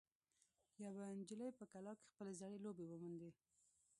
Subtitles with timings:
[0.85, 3.31] یوه نجلۍ په کلا کې خپلې زړې لوبې وموندې.